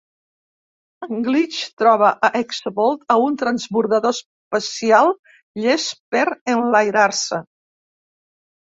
[1.07, 5.15] En Glitch troba a Exavolt a un transbordador espacial
[5.63, 6.27] llest per
[6.57, 7.45] enlairar-se.